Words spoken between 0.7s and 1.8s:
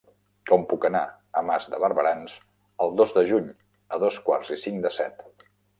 puc anar a Mas